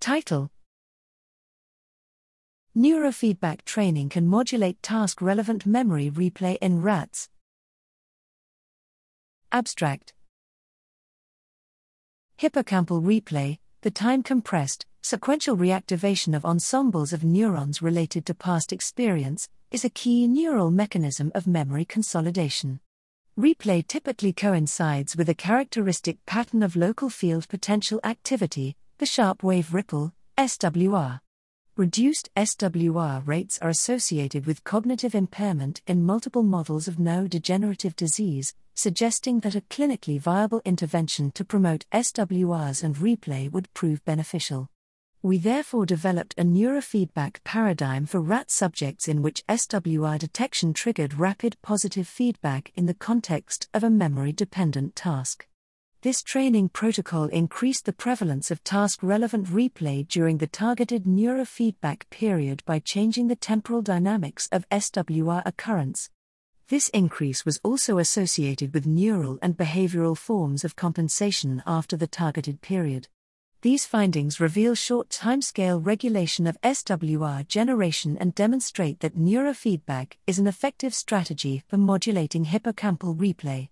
Title 0.00 0.50
Neurofeedback 2.76 3.64
training 3.64 4.08
can 4.08 4.28
modulate 4.28 4.80
task 4.82 5.20
relevant 5.20 5.66
memory 5.66 6.10
replay 6.10 6.56
in 6.62 6.80
rats. 6.80 7.28
Abstract 9.50 10.14
Hippocampal 12.40 13.02
replay, 13.02 13.58
the 13.80 13.90
time 13.90 14.22
compressed, 14.22 14.86
sequential 15.02 15.56
reactivation 15.56 16.36
of 16.36 16.44
ensembles 16.44 17.12
of 17.12 17.24
neurons 17.24 17.82
related 17.82 18.24
to 18.26 18.34
past 18.34 18.72
experience, 18.72 19.48
is 19.72 19.84
a 19.84 19.90
key 19.90 20.28
neural 20.28 20.70
mechanism 20.70 21.32
of 21.34 21.48
memory 21.48 21.84
consolidation. 21.84 22.78
Replay 23.36 23.86
typically 23.86 24.32
coincides 24.32 25.16
with 25.16 25.28
a 25.28 25.34
characteristic 25.34 26.24
pattern 26.26 26.62
of 26.62 26.76
local 26.76 27.10
field 27.10 27.48
potential 27.48 28.00
activity, 28.04 28.76
the 28.98 29.06
sharp 29.06 29.44
wave 29.44 29.72
ripple, 29.72 30.12
SWR. 30.36 31.20
Reduced 31.76 32.28
SWR 32.36 33.24
rates 33.24 33.56
are 33.62 33.68
associated 33.68 34.44
with 34.44 34.64
cognitive 34.64 35.14
impairment 35.14 35.80
in 35.86 36.04
multiple 36.04 36.42
models 36.42 36.88
of 36.88 36.96
neurodegenerative 36.96 37.94
disease, 37.94 38.56
suggesting 38.74 39.38
that 39.40 39.54
a 39.54 39.60
clinically 39.60 40.20
viable 40.20 40.60
intervention 40.64 41.30
to 41.30 41.44
promote 41.44 41.86
SWRs 41.92 42.82
and 42.82 42.96
replay 42.96 43.50
would 43.50 43.72
prove 43.72 44.04
beneficial. 44.04 44.68
We 45.22 45.38
therefore 45.38 45.86
developed 45.86 46.34
a 46.36 46.42
neurofeedback 46.42 47.44
paradigm 47.44 48.04
for 48.06 48.20
rat 48.20 48.50
subjects 48.50 49.06
in 49.06 49.22
which 49.22 49.46
SWR 49.48 50.18
detection 50.18 50.72
triggered 50.72 51.14
rapid 51.14 51.56
positive 51.62 52.08
feedback 52.08 52.72
in 52.74 52.86
the 52.86 52.94
context 52.94 53.68
of 53.72 53.84
a 53.84 53.90
memory 53.90 54.32
dependent 54.32 54.96
task. 54.96 55.47
This 56.02 56.22
training 56.22 56.68
protocol 56.68 57.24
increased 57.24 57.84
the 57.84 57.92
prevalence 57.92 58.52
of 58.52 58.62
task 58.62 59.02
relevant 59.02 59.48
replay 59.48 60.06
during 60.06 60.38
the 60.38 60.46
targeted 60.46 61.06
neurofeedback 61.06 62.08
period 62.08 62.62
by 62.64 62.78
changing 62.78 63.26
the 63.26 63.34
temporal 63.34 63.82
dynamics 63.82 64.48
of 64.52 64.68
SWR 64.70 65.42
occurrence. 65.44 66.08
This 66.68 66.88
increase 66.90 67.44
was 67.44 67.58
also 67.64 67.98
associated 67.98 68.74
with 68.74 68.86
neural 68.86 69.40
and 69.42 69.56
behavioral 69.56 70.16
forms 70.16 70.64
of 70.64 70.76
compensation 70.76 71.64
after 71.66 71.96
the 71.96 72.06
targeted 72.06 72.60
period. 72.60 73.08
These 73.62 73.84
findings 73.84 74.38
reveal 74.38 74.76
short 74.76 75.08
timescale 75.08 75.84
regulation 75.84 76.46
of 76.46 76.60
SWR 76.60 77.48
generation 77.48 78.16
and 78.20 78.36
demonstrate 78.36 79.00
that 79.00 79.18
neurofeedback 79.18 80.12
is 80.28 80.38
an 80.38 80.46
effective 80.46 80.94
strategy 80.94 81.64
for 81.66 81.76
modulating 81.76 82.44
hippocampal 82.44 83.16
replay. 83.16 83.70